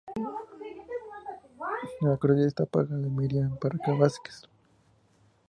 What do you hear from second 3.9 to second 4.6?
Vásquez.